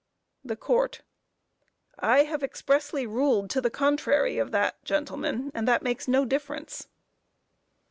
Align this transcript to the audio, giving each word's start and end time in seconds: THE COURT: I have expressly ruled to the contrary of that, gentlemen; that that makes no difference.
THE 0.43 0.55
COURT: 0.55 1.03
I 1.99 2.23
have 2.23 2.41
expressly 2.41 3.05
ruled 3.05 3.51
to 3.51 3.61
the 3.61 3.69
contrary 3.69 4.39
of 4.39 4.49
that, 4.49 4.83
gentlemen; 4.83 5.51
that 5.53 5.67
that 5.67 5.83
makes 5.83 6.07
no 6.07 6.25
difference. 6.25 6.87